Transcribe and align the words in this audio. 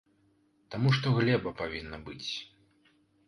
Таму 0.75 0.93
што 0.99 1.11
глеба 1.17 1.53
павінна 1.61 1.97
быць. 2.09 2.29